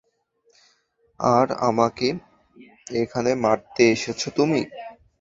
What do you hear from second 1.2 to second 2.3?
আর আমাকে